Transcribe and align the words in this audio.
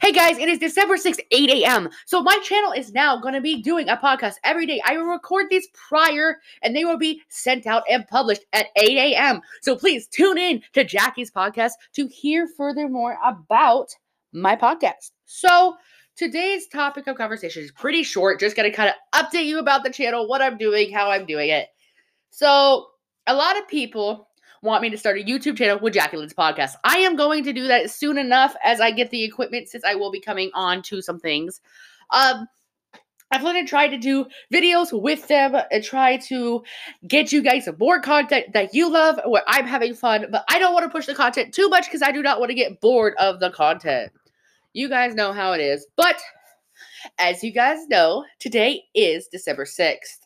Hey 0.00 0.10
guys, 0.10 0.36
it 0.38 0.48
is 0.48 0.58
December 0.58 0.96
6th, 0.96 1.20
8 1.30 1.50
a.m. 1.50 1.88
So 2.06 2.20
my 2.20 2.36
channel 2.42 2.72
is 2.72 2.92
now 2.92 3.20
going 3.20 3.34
to 3.34 3.40
be 3.40 3.62
doing 3.62 3.88
a 3.88 3.96
podcast 3.96 4.34
every 4.42 4.66
day. 4.66 4.80
I 4.84 4.96
will 4.96 5.04
record 5.04 5.46
these 5.48 5.68
prior 5.68 6.38
and 6.62 6.74
they 6.74 6.84
will 6.84 6.98
be 6.98 7.22
sent 7.28 7.68
out 7.68 7.84
and 7.88 8.06
published 8.08 8.44
at 8.52 8.66
8 8.74 9.14
a.m. 9.14 9.40
So 9.62 9.76
please 9.76 10.08
tune 10.08 10.38
in 10.38 10.62
to 10.72 10.82
Jackie's 10.82 11.30
podcast 11.30 11.72
to 11.94 12.08
hear 12.08 12.48
furthermore 12.48 13.16
about 13.24 13.94
my 14.32 14.56
podcast. 14.56 15.12
So 15.24 15.76
today's 16.16 16.66
topic 16.66 17.06
of 17.06 17.16
conversation 17.16 17.62
is 17.62 17.70
pretty 17.70 18.02
short. 18.02 18.40
Just 18.40 18.56
going 18.56 18.68
to 18.68 18.76
kind 18.76 18.90
of 18.90 19.24
update 19.24 19.46
you 19.46 19.60
about 19.60 19.84
the 19.84 19.90
channel, 19.90 20.28
what 20.28 20.42
I'm 20.42 20.58
doing, 20.58 20.92
how 20.92 21.10
I'm 21.10 21.26
doing 21.26 21.50
it. 21.50 21.68
So 22.30 22.88
a 23.28 23.34
lot 23.34 23.56
of 23.56 23.68
people 23.68 24.28
want 24.62 24.82
me 24.82 24.90
to 24.90 24.98
start 24.98 25.18
a 25.18 25.24
YouTube 25.24 25.56
channel 25.56 25.78
with 25.80 25.94
Jackie 25.94 26.16
Lynn's 26.16 26.34
podcast. 26.34 26.72
I 26.84 26.98
am 26.98 27.16
going 27.16 27.44
to 27.44 27.52
do 27.52 27.66
that 27.66 27.90
soon 27.90 28.18
enough 28.18 28.54
as 28.64 28.80
I 28.80 28.90
get 28.90 29.10
the 29.10 29.24
equipment 29.24 29.68
since 29.68 29.84
I 29.84 29.94
will 29.94 30.10
be 30.10 30.20
coming 30.20 30.50
on 30.54 30.82
to 30.82 31.02
some 31.02 31.18
things. 31.18 31.60
Um, 32.10 32.46
I've 33.30 33.42
learned 33.42 33.66
to 33.66 33.68
try 33.68 33.88
to 33.88 33.98
do 33.98 34.26
videos 34.52 34.98
with 34.98 35.26
them 35.26 35.56
and 35.70 35.82
try 35.82 36.16
to 36.28 36.62
get 37.08 37.32
you 37.32 37.42
guys 37.42 37.64
some 37.64 37.76
more 37.78 38.00
content 38.00 38.52
that 38.52 38.72
you 38.72 38.90
love 38.90 39.18
where 39.26 39.42
I'm 39.48 39.66
having 39.66 39.94
fun, 39.94 40.26
but 40.30 40.44
I 40.48 40.58
don't 40.58 40.72
want 40.72 40.84
to 40.84 40.90
push 40.90 41.06
the 41.06 41.14
content 41.14 41.52
too 41.52 41.68
much 41.68 41.86
because 41.86 42.02
I 42.02 42.12
do 42.12 42.22
not 42.22 42.38
want 42.38 42.50
to 42.50 42.54
get 42.54 42.80
bored 42.80 43.14
of 43.18 43.40
the 43.40 43.50
content. 43.50 44.12
You 44.74 44.88
guys 44.88 45.14
know 45.14 45.32
how 45.32 45.52
it 45.52 45.60
is. 45.60 45.86
But 45.96 46.20
as 47.18 47.42
you 47.42 47.52
guys 47.52 47.86
know, 47.88 48.24
today 48.38 48.84
is 48.94 49.26
December 49.26 49.64
6th. 49.64 50.25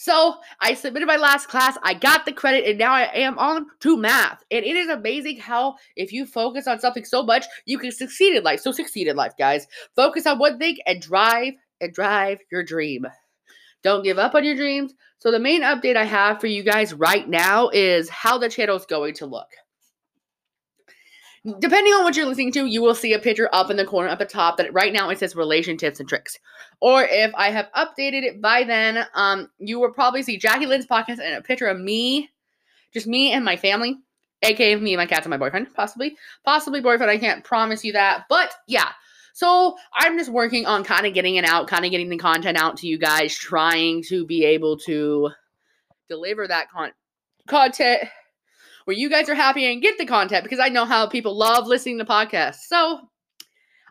So 0.00 0.36
I 0.62 0.72
submitted 0.72 1.04
my 1.04 1.18
last 1.18 1.48
class, 1.48 1.76
I 1.82 1.92
got 1.92 2.24
the 2.24 2.32
credit, 2.32 2.64
and 2.66 2.78
now 2.78 2.94
I 2.94 3.02
am 3.16 3.38
on 3.38 3.66
to 3.80 3.98
math. 3.98 4.42
And 4.50 4.64
it 4.64 4.74
is 4.74 4.88
amazing 4.88 5.36
how 5.36 5.74
if 5.94 6.10
you 6.10 6.24
focus 6.24 6.66
on 6.66 6.80
something 6.80 7.04
so 7.04 7.22
much, 7.22 7.44
you 7.66 7.76
can 7.76 7.92
succeed 7.92 8.34
in 8.34 8.42
life. 8.42 8.60
So 8.60 8.72
succeed 8.72 9.08
in 9.08 9.16
life, 9.16 9.34
guys. 9.38 9.66
Focus 9.94 10.26
on 10.26 10.38
one 10.38 10.58
thing 10.58 10.78
and 10.86 11.02
drive 11.02 11.52
and 11.82 11.92
drive 11.92 12.38
your 12.50 12.64
dream. 12.64 13.06
Don't 13.82 14.02
give 14.02 14.18
up 14.18 14.34
on 14.34 14.42
your 14.42 14.56
dreams. 14.56 14.94
So 15.18 15.30
the 15.30 15.38
main 15.38 15.60
update 15.60 15.96
I 15.96 16.04
have 16.04 16.40
for 16.40 16.46
you 16.46 16.62
guys 16.62 16.94
right 16.94 17.28
now 17.28 17.68
is 17.68 18.08
how 18.08 18.38
the 18.38 18.48
channel 18.48 18.76
is 18.76 18.86
going 18.86 19.12
to 19.16 19.26
look. 19.26 19.48
Depending 21.58 21.94
on 21.94 22.04
what 22.04 22.16
you're 22.16 22.26
listening 22.26 22.52
to, 22.52 22.66
you 22.66 22.82
will 22.82 22.94
see 22.94 23.14
a 23.14 23.18
picture 23.18 23.48
up 23.52 23.70
in 23.70 23.78
the 23.78 23.86
corner 23.86 24.10
at 24.10 24.18
the 24.18 24.26
top 24.26 24.58
that 24.58 24.74
right 24.74 24.92
now 24.92 25.08
it 25.08 25.18
says 25.18 25.34
relation 25.34 25.78
tips 25.78 25.98
and 25.98 26.08
tricks. 26.08 26.38
Or 26.80 27.02
if 27.02 27.34
I 27.34 27.50
have 27.50 27.70
updated 27.74 28.24
it 28.24 28.42
by 28.42 28.64
then, 28.64 29.06
um, 29.14 29.48
you 29.58 29.80
will 29.80 29.92
probably 29.92 30.22
see 30.22 30.36
Jackie 30.36 30.66
Lynn's 30.66 30.86
podcast 30.86 31.18
and 31.18 31.34
a 31.34 31.40
picture 31.40 31.66
of 31.66 31.80
me, 31.80 32.28
just 32.92 33.06
me 33.06 33.32
and 33.32 33.42
my 33.42 33.56
family, 33.56 33.96
aka 34.42 34.76
me, 34.76 34.96
my 34.96 35.06
cats, 35.06 35.24
and 35.24 35.30
my 35.30 35.38
boyfriend, 35.38 35.72
possibly. 35.72 36.14
Possibly 36.44 36.82
boyfriend, 36.82 37.10
I 37.10 37.16
can't 37.16 37.42
promise 37.42 37.84
you 37.84 37.94
that. 37.94 38.26
But 38.28 38.54
yeah. 38.66 38.90
So 39.32 39.78
I'm 39.94 40.18
just 40.18 40.30
working 40.30 40.66
on 40.66 40.84
kind 40.84 41.06
of 41.06 41.14
getting 41.14 41.36
it 41.36 41.46
out, 41.46 41.68
kind 41.68 41.86
of 41.86 41.90
getting 41.90 42.10
the 42.10 42.18
content 42.18 42.58
out 42.58 42.76
to 42.78 42.86
you 42.86 42.98
guys, 42.98 43.34
trying 43.34 44.02
to 44.04 44.26
be 44.26 44.44
able 44.44 44.76
to 44.80 45.30
deliver 46.10 46.46
that 46.46 46.70
con- 46.70 46.92
content 47.46 48.10
where 48.90 48.98
you 48.98 49.08
guys 49.08 49.28
are 49.28 49.36
happy 49.36 49.70
and 49.70 49.80
get 49.80 49.98
the 49.98 50.04
content 50.04 50.42
because 50.42 50.58
I 50.58 50.68
know 50.68 50.84
how 50.84 51.06
people 51.06 51.38
love 51.38 51.68
listening 51.68 51.98
to 51.98 52.04
podcasts. 52.04 52.62
So 52.66 52.98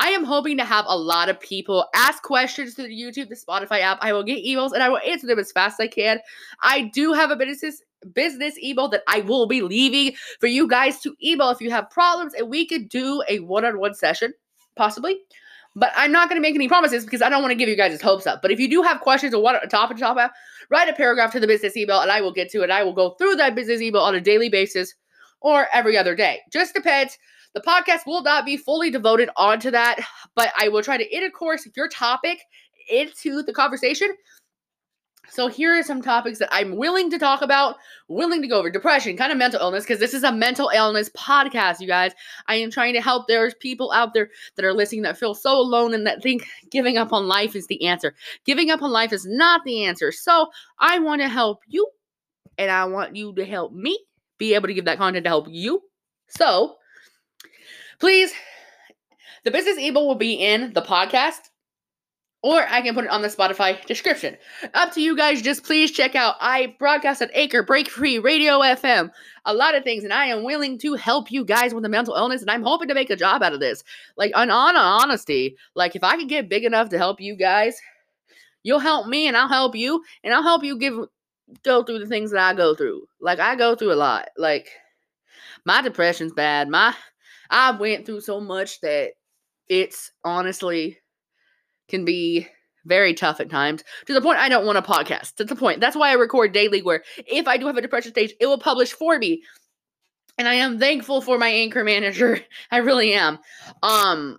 I 0.00 0.08
am 0.08 0.24
hoping 0.24 0.56
to 0.56 0.64
have 0.64 0.84
a 0.88 0.98
lot 0.98 1.28
of 1.28 1.38
people 1.38 1.86
ask 1.94 2.24
questions 2.24 2.74
to 2.74 2.82
the 2.82 2.88
YouTube, 2.88 3.28
the 3.28 3.36
Spotify 3.36 3.82
app. 3.82 3.98
I 4.00 4.12
will 4.12 4.24
get 4.24 4.44
emails 4.44 4.72
and 4.72 4.82
I 4.82 4.88
will 4.88 4.98
answer 5.06 5.28
them 5.28 5.38
as 5.38 5.52
fast 5.52 5.78
as 5.78 5.84
I 5.84 5.86
can. 5.86 6.18
I 6.60 6.90
do 6.92 7.12
have 7.12 7.30
a 7.30 7.36
business 7.36 7.82
business 8.14 8.58
email 8.58 8.88
that 8.88 9.04
I 9.06 9.20
will 9.20 9.46
be 9.46 9.62
leaving 9.62 10.16
for 10.40 10.48
you 10.48 10.66
guys 10.66 10.98
to 11.02 11.14
email 11.22 11.50
if 11.50 11.60
you 11.60 11.70
have 11.70 11.88
problems 11.90 12.34
and 12.34 12.50
we 12.50 12.66
could 12.66 12.88
do 12.88 13.22
a 13.28 13.38
one-on-one 13.38 13.94
session 13.94 14.32
possibly. 14.74 15.20
But 15.76 15.92
I'm 15.94 16.10
not 16.10 16.28
going 16.28 16.36
to 16.36 16.46
make 16.46 16.54
any 16.54 16.68
promises 16.68 17.04
because 17.04 17.22
I 17.22 17.28
don't 17.28 17.42
want 17.42 17.52
to 17.52 17.56
give 17.56 17.68
you 17.68 17.76
guys 17.76 18.00
hopes 18.00 18.26
up. 18.26 18.42
But 18.42 18.50
if 18.50 18.58
you 18.58 18.68
do 18.68 18.82
have 18.82 19.00
questions 19.00 19.32
or 19.32 19.42
want 19.42 19.58
what 19.60 19.70
topic 19.70 19.96
to 19.98 20.02
talk 20.02 20.12
about, 20.12 20.32
write 20.68 20.88
a 20.88 20.92
paragraph 20.92 21.32
to 21.32 21.40
the 21.40 21.46
business 21.46 21.76
email 21.76 22.00
and 22.00 22.10
I 22.10 22.20
will 22.20 22.32
get 22.32 22.50
to 22.50 22.62
it. 22.62 22.70
I 22.70 22.82
will 22.82 22.92
go 22.92 23.10
through 23.10 23.36
that 23.36 23.54
business 23.54 23.80
email 23.80 24.02
on 24.02 24.14
a 24.14 24.20
daily 24.20 24.48
basis 24.48 24.94
or 25.40 25.68
every 25.72 25.96
other 25.96 26.14
day. 26.16 26.40
Just 26.52 26.74
depends. 26.74 27.16
The 27.54 27.60
podcast 27.60 28.06
will 28.06 28.22
not 28.22 28.44
be 28.44 28.56
fully 28.56 28.90
devoted 28.90 29.30
onto 29.36 29.70
that, 29.70 30.00
but 30.34 30.52
I 30.58 30.68
will 30.68 30.82
try 30.82 30.96
to 30.96 31.16
intercourse 31.16 31.68
your 31.76 31.88
topic 31.88 32.40
into 32.88 33.42
the 33.42 33.52
conversation 33.52 34.14
so 35.30 35.48
here 35.48 35.78
are 35.78 35.82
some 35.82 36.02
topics 36.02 36.38
that 36.38 36.48
I'm 36.52 36.76
willing 36.76 37.10
to 37.10 37.18
talk 37.18 37.42
about, 37.42 37.76
willing 38.08 38.42
to 38.42 38.48
go 38.48 38.58
over. 38.58 38.70
Depression, 38.70 39.16
kind 39.16 39.32
of 39.32 39.38
mental 39.38 39.60
illness, 39.60 39.84
because 39.84 40.00
this 40.00 40.14
is 40.14 40.24
a 40.24 40.32
mental 40.32 40.70
illness 40.74 41.08
podcast, 41.10 41.80
you 41.80 41.86
guys. 41.86 42.12
I 42.48 42.56
am 42.56 42.70
trying 42.70 42.94
to 42.94 43.00
help. 43.00 43.28
There's 43.28 43.54
people 43.54 43.92
out 43.92 44.14
there 44.14 44.30
that 44.56 44.64
are 44.64 44.72
listening 44.72 45.02
that 45.02 45.18
feel 45.18 45.34
so 45.34 45.56
alone 45.56 45.94
and 45.94 46.06
that 46.06 46.22
think 46.22 46.46
giving 46.70 46.98
up 46.98 47.12
on 47.12 47.28
life 47.28 47.54
is 47.54 47.66
the 47.68 47.86
answer. 47.86 48.14
Giving 48.44 48.70
up 48.70 48.82
on 48.82 48.90
life 48.90 49.12
is 49.12 49.26
not 49.26 49.62
the 49.64 49.84
answer. 49.84 50.12
So 50.12 50.48
I 50.78 50.98
want 50.98 51.22
to 51.22 51.28
help 51.28 51.60
you, 51.66 51.88
and 52.58 52.70
I 52.70 52.84
want 52.86 53.14
you 53.14 53.34
to 53.34 53.44
help 53.44 53.72
me 53.72 53.98
be 54.38 54.54
able 54.54 54.68
to 54.68 54.74
give 54.74 54.86
that 54.86 54.98
content 54.98 55.24
to 55.24 55.30
help 55.30 55.46
you. 55.48 55.82
So 56.28 56.76
please, 58.00 58.32
the 59.44 59.50
business 59.50 59.78
email 59.78 60.06
will 60.06 60.14
be 60.14 60.34
in 60.34 60.72
the 60.72 60.82
podcast 60.82 61.49
or 62.42 62.66
I 62.68 62.80
can 62.80 62.94
put 62.94 63.04
it 63.04 63.10
on 63.10 63.22
the 63.22 63.28
Spotify 63.28 63.84
description. 63.84 64.36
Up 64.74 64.92
to 64.94 65.02
you 65.02 65.16
guys. 65.16 65.42
Just 65.42 65.64
please 65.64 65.90
check 65.90 66.14
out. 66.14 66.36
I 66.40 66.74
broadcast 66.78 67.20
at 67.20 67.30
Anchor, 67.34 67.62
Break 67.62 67.88
Free, 67.88 68.18
Radio 68.18 68.60
FM, 68.60 69.10
a 69.44 69.52
lot 69.52 69.74
of 69.74 69.84
things, 69.84 70.04
and 70.04 70.12
I 70.12 70.26
am 70.26 70.44
willing 70.44 70.78
to 70.78 70.94
help 70.94 71.30
you 71.30 71.44
guys 71.44 71.74
with 71.74 71.84
a 71.84 71.88
mental 71.88 72.14
illness, 72.14 72.40
and 72.40 72.50
I'm 72.50 72.62
hoping 72.62 72.88
to 72.88 72.94
make 72.94 73.10
a 73.10 73.16
job 73.16 73.42
out 73.42 73.52
of 73.52 73.60
this. 73.60 73.84
Like, 74.16 74.32
on, 74.34 74.50
on 74.50 74.76
honesty, 74.76 75.56
like 75.74 75.94
if 75.96 76.02
I 76.02 76.16
could 76.16 76.28
get 76.28 76.48
big 76.48 76.64
enough 76.64 76.88
to 76.90 76.98
help 76.98 77.20
you 77.20 77.36
guys, 77.36 77.78
you'll 78.62 78.78
help 78.78 79.06
me, 79.06 79.28
and 79.28 79.36
I'll 79.36 79.48
help 79.48 79.74
you, 79.76 80.02
and 80.24 80.32
I'll 80.32 80.42
help 80.42 80.64
you 80.64 80.78
give 80.78 80.98
go 81.62 81.82
through 81.82 81.98
the 81.98 82.06
things 82.06 82.30
that 82.30 82.40
I 82.40 82.54
go 82.54 82.74
through. 82.74 83.06
Like 83.20 83.40
I 83.40 83.56
go 83.56 83.74
through 83.74 83.92
a 83.92 83.94
lot. 83.94 84.28
Like 84.36 84.68
my 85.64 85.82
depression's 85.82 86.32
bad. 86.32 86.68
My 86.68 86.94
I 87.50 87.72
went 87.72 88.06
through 88.06 88.20
so 88.20 88.40
much 88.40 88.80
that 88.80 89.12
it's 89.68 90.12
honestly 90.24 90.98
can 91.90 92.04
be 92.04 92.48
very 92.84 93.14
tough 93.14 93.40
at 93.40 93.50
times 93.50 93.84
to 94.06 94.14
the 94.14 94.22
point 94.22 94.38
I 94.38 94.48
don't 94.48 94.64
want 94.64 94.78
a 94.78 94.82
podcast. 94.82 95.36
To 95.36 95.44
the 95.44 95.56
point. 95.56 95.80
That's 95.80 95.96
why 95.96 96.10
I 96.10 96.14
record 96.14 96.52
daily, 96.52 96.82
where 96.82 97.02
if 97.18 97.46
I 97.46 97.56
do 97.56 97.66
have 97.66 97.76
a 97.76 97.82
depression 97.82 98.12
stage, 98.12 98.34
it 98.40 98.46
will 98.46 98.58
publish 98.58 98.92
for 98.92 99.18
me. 99.18 99.42
And 100.38 100.48
I 100.48 100.54
am 100.54 100.78
thankful 100.78 101.20
for 101.20 101.38
my 101.38 101.48
anchor 101.48 101.84
manager. 101.84 102.40
I 102.70 102.78
really 102.78 103.12
am. 103.12 103.38
Um, 103.82 104.38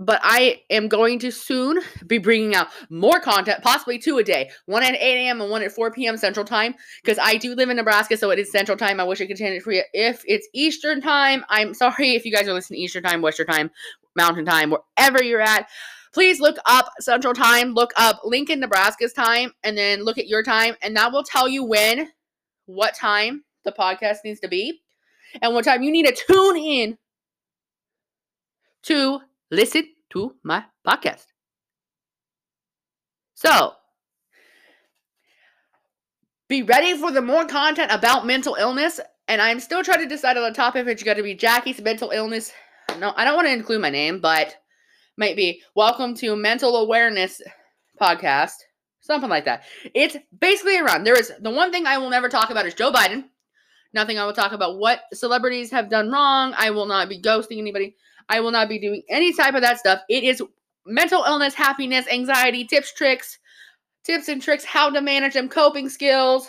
but 0.00 0.20
I 0.22 0.62
am 0.70 0.88
going 0.88 1.18
to 1.20 1.32
soon 1.32 1.80
be 2.06 2.18
bringing 2.18 2.54
out 2.54 2.68
more 2.88 3.18
content, 3.18 3.62
possibly 3.62 3.98
two 3.98 4.18
a 4.18 4.22
day, 4.22 4.50
one 4.66 4.84
at 4.84 4.94
8 4.94 4.98
a.m. 4.98 5.40
and 5.40 5.50
one 5.50 5.62
at 5.62 5.72
4 5.72 5.90
p.m. 5.90 6.16
Central 6.16 6.46
Time, 6.46 6.74
because 7.02 7.18
I 7.20 7.36
do 7.36 7.54
live 7.54 7.68
in 7.68 7.76
Nebraska, 7.76 8.16
so 8.16 8.30
it 8.30 8.38
is 8.38 8.52
Central 8.52 8.78
Time. 8.78 9.00
I 9.00 9.04
wish 9.04 9.20
I 9.20 9.26
could 9.26 9.36
change 9.36 9.56
it 9.56 9.62
for 9.62 9.72
you. 9.72 9.82
If 9.92 10.22
it's 10.26 10.48
Eastern 10.54 11.00
Time, 11.00 11.44
I'm 11.48 11.74
sorry 11.74 12.14
if 12.14 12.24
you 12.24 12.32
guys 12.32 12.46
are 12.46 12.52
listening 12.52 12.80
Eastern 12.80 13.02
Time, 13.02 13.22
Western 13.22 13.46
Time, 13.46 13.70
Mountain 14.14 14.44
Time, 14.44 14.70
wherever 14.70 15.22
you're 15.22 15.40
at 15.40 15.68
please 16.12 16.40
look 16.40 16.56
up 16.66 16.90
Central 17.00 17.34
Time, 17.34 17.74
look 17.74 17.92
up 17.96 18.20
Lincoln, 18.24 18.60
Nebraska's 18.60 19.12
time, 19.12 19.52
and 19.62 19.76
then 19.76 20.04
look 20.04 20.18
at 20.18 20.28
your 20.28 20.42
time, 20.42 20.74
and 20.82 20.96
that 20.96 21.12
will 21.12 21.22
tell 21.22 21.48
you 21.48 21.64
when, 21.64 22.10
what 22.66 22.94
time 22.94 23.44
the 23.64 23.72
podcast 23.72 24.18
needs 24.24 24.40
to 24.40 24.48
be, 24.48 24.80
and 25.42 25.54
what 25.54 25.64
time 25.64 25.82
you 25.82 25.90
need 25.90 26.06
to 26.06 26.24
tune 26.26 26.56
in 26.56 26.98
to 28.82 29.20
listen 29.50 29.88
to 30.10 30.34
my 30.42 30.64
podcast. 30.86 31.26
So, 33.34 33.74
be 36.48 36.62
ready 36.62 36.96
for 36.96 37.12
the 37.12 37.22
more 37.22 37.46
content 37.46 37.92
about 37.92 38.26
mental 38.26 38.56
illness. 38.58 39.00
And 39.28 39.42
I'm 39.42 39.60
still 39.60 39.84
trying 39.84 40.00
to 40.00 40.06
decide 40.06 40.36
on 40.38 40.42
the 40.42 40.56
topic 40.56 40.82
if 40.82 40.88
it's 40.88 41.02
going 41.02 41.18
to 41.18 41.22
be 41.22 41.34
Jackie's 41.34 41.80
mental 41.80 42.10
illness. 42.10 42.52
No, 42.98 43.12
I 43.14 43.24
don't 43.24 43.36
want 43.36 43.46
to 43.46 43.52
include 43.52 43.82
my 43.82 43.90
name, 43.90 44.20
but 44.20 44.56
might 45.18 45.36
be. 45.36 45.60
Welcome 45.74 46.14
to 46.16 46.36
mental 46.36 46.76
awareness 46.76 47.42
podcast. 48.00 48.52
Something 49.00 49.28
like 49.28 49.44
that. 49.46 49.64
It's 49.92 50.16
basically 50.38 50.78
around 50.78 51.04
there 51.04 51.18
is 51.18 51.32
the 51.40 51.50
one 51.50 51.72
thing 51.72 51.86
i 51.86 51.98
will 51.98 52.10
never 52.10 52.28
talk 52.28 52.50
about 52.50 52.66
is 52.66 52.74
joe 52.74 52.92
biden. 52.92 53.24
Nothing 53.92 54.18
i 54.18 54.24
will 54.24 54.32
talk 54.32 54.52
about 54.52 54.78
what 54.78 55.00
celebrities 55.12 55.70
have 55.72 55.90
done 55.90 56.10
wrong. 56.10 56.54
I 56.56 56.70
will 56.70 56.86
not 56.86 57.08
be 57.08 57.20
ghosting 57.20 57.58
anybody. 57.58 57.96
I 58.28 58.40
will 58.40 58.52
not 58.52 58.68
be 58.68 58.78
doing 58.78 59.02
any 59.08 59.32
type 59.32 59.54
of 59.54 59.62
that 59.62 59.78
stuff. 59.78 60.00
It 60.08 60.22
is 60.22 60.42
mental 60.86 61.24
illness 61.24 61.54
happiness 61.54 62.06
anxiety 62.10 62.64
tips 62.64 62.94
tricks 62.94 63.38
tips 64.04 64.28
and 64.28 64.40
tricks 64.40 64.64
how 64.64 64.88
to 64.88 65.02
manage 65.02 65.34
them 65.34 65.48
coping 65.48 65.88
skills 65.88 66.48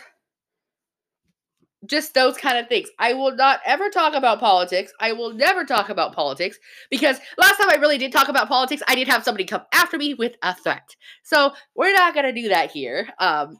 just 1.86 2.14
those 2.14 2.38
kind 2.38 2.58
of 2.58 2.68
things. 2.68 2.90
I 3.00 3.14
will 3.14 3.36
not 3.36 3.62
ever 3.66 3.90
talk 3.90 4.14
about 4.14 4.40
politics. 4.40 4.92
I 5.00 5.14
will 5.14 5.34
never 5.34 5.64
talk 5.64 5.90
about 5.90 6.14
politics 6.14 6.58
because 6.90 7.20
last 7.38 7.58
time 7.58 7.70
I 7.70 7.76
really 7.76 7.98
did 7.98 8.12
talk 8.12 8.28
about 8.28 8.50
politics, 8.50 8.84
I 8.88 8.96
did 8.96 9.08
have 9.08 9.24
somebody 9.24 9.46
come 9.46 9.62
after 9.74 9.98
me 9.98 10.14
with 10.14 10.36
a 10.44 10.54
threat. 10.56 10.96
So 11.24 11.54
we're 11.76 11.94
not 11.94 12.14
gonna 12.14 12.34
do 12.34 12.50
that 12.50 12.72
here. 12.72 13.08
Um, 13.20 13.60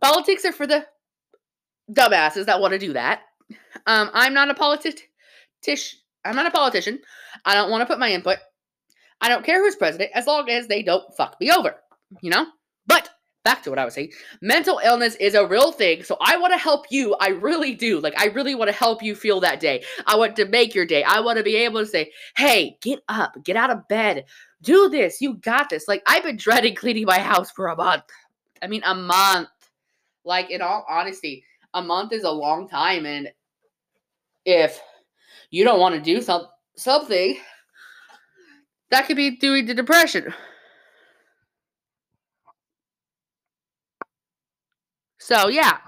politics 0.00 0.44
are 0.44 0.52
for 0.52 0.66
the 0.66 0.86
dumbasses 1.90 2.46
that 2.46 2.60
want 2.60 2.72
to 2.72 2.78
do 2.78 2.92
that. 2.92 3.22
Um, 3.86 4.10
I'm 4.12 4.34
not 4.34 4.50
a 4.50 4.54
politician. 4.54 5.08
I'm 6.24 6.36
not 6.36 6.46
a 6.46 6.50
politician. 6.50 7.00
I 7.44 7.54
don't 7.54 7.70
want 7.70 7.82
to 7.82 7.86
put 7.86 7.98
my 7.98 8.10
input. 8.10 8.38
I 9.20 9.28
don't 9.28 9.44
care 9.44 9.62
who's 9.62 9.76
president 9.76 10.10
as 10.14 10.26
long 10.26 10.48
as 10.50 10.66
they 10.66 10.82
don't 10.82 11.14
fuck 11.16 11.36
me 11.40 11.50
over, 11.50 11.76
you 12.20 12.30
know? 12.30 12.46
But 12.86 13.08
back 13.44 13.62
to 13.62 13.70
what 13.70 13.78
I 13.78 13.84
was 13.84 13.94
saying. 13.94 14.12
Mental 14.40 14.80
illness 14.84 15.14
is 15.16 15.34
a 15.34 15.46
real 15.46 15.72
thing, 15.72 16.02
so 16.04 16.16
I 16.20 16.36
want 16.36 16.52
to 16.52 16.58
help 16.58 16.86
you. 16.90 17.14
I 17.20 17.28
really 17.28 17.74
do. 17.74 18.00
Like, 18.00 18.18
I 18.18 18.26
really 18.26 18.54
want 18.54 18.70
to 18.70 18.76
help 18.76 19.02
you 19.02 19.14
feel 19.14 19.40
that 19.40 19.60
day. 19.60 19.84
I 20.06 20.16
want 20.16 20.36
to 20.36 20.44
make 20.46 20.74
your 20.74 20.86
day. 20.86 21.02
I 21.02 21.20
want 21.20 21.38
to 21.38 21.44
be 21.44 21.56
able 21.56 21.80
to 21.80 21.86
say, 21.86 22.12
hey, 22.36 22.78
get 22.80 23.00
up, 23.08 23.36
get 23.44 23.56
out 23.56 23.70
of 23.70 23.86
bed, 23.88 24.24
do 24.62 24.88
this. 24.88 25.20
You 25.20 25.34
got 25.34 25.70
this. 25.70 25.88
Like, 25.88 26.02
I've 26.06 26.22
been 26.22 26.36
dreading 26.36 26.74
cleaning 26.74 27.06
my 27.06 27.18
house 27.18 27.50
for 27.50 27.68
a 27.68 27.76
month. 27.76 28.04
I 28.62 28.68
mean, 28.68 28.82
a 28.84 28.94
month. 28.94 29.48
Like, 30.24 30.50
in 30.50 30.62
all 30.62 30.86
honesty, 30.88 31.44
a 31.74 31.82
month 31.82 32.12
is 32.12 32.22
a 32.24 32.30
long 32.30 32.68
time. 32.68 33.06
And 33.06 33.32
if 34.44 34.80
you 35.50 35.64
don't 35.64 35.80
want 35.80 35.96
to 35.96 36.00
do 36.00 36.20
some, 36.20 36.46
something, 36.76 37.36
that 38.90 39.06
could 39.06 39.16
be 39.16 39.36
due 39.36 39.66
to 39.66 39.74
depression. 39.74 40.32
So, 45.22 45.46
yeah. 45.46 45.78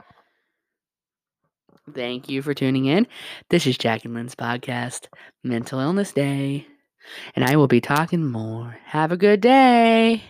Thank 1.93 2.29
you 2.29 2.41
for 2.41 2.55
tuning 2.55 2.85
in. 2.85 3.09
This 3.51 3.67
is 3.67 3.77
Jackie 3.77 4.09
Lynn's 4.09 4.37
podcast, 4.37 5.09
Mental 5.43 5.81
Illness 5.81 6.13
Day. 6.13 6.69
And 7.35 7.45
I 7.45 7.57
will 7.57 7.67
be 7.67 7.81
talking 7.81 8.25
more. 8.25 8.79
Have 8.85 9.11
a 9.11 9.17
good 9.17 9.41
day. 9.41 10.23